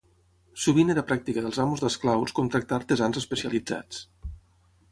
Sovint 0.61 0.93
era 0.93 1.03
pràctica 1.11 1.43
dels 1.47 1.59
amos 1.65 1.83
d'esclaus 1.85 2.33
contractar 2.39 2.79
artesans 2.81 3.21
especialitzats. 3.23 4.01